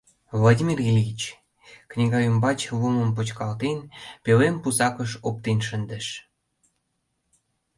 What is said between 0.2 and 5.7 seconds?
Владимир Ильич, книга ӱмбач лумым почкалтен, пӧлем пусакыш оптен